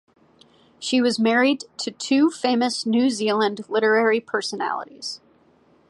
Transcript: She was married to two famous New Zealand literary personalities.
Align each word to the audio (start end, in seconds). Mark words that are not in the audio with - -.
She 0.79 0.99
was 0.99 1.19
married 1.19 1.65
to 1.77 1.91
two 1.91 2.31
famous 2.31 2.87
New 2.87 3.11
Zealand 3.11 3.65
literary 3.69 4.19
personalities. 4.19 5.21